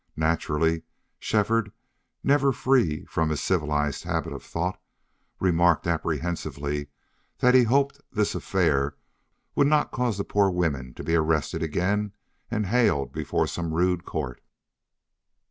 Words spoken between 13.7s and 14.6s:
rude court.